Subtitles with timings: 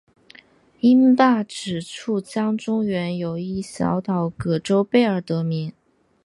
[0.79, 5.71] 因坝址处江中原有一小岛葛洲坝而得名。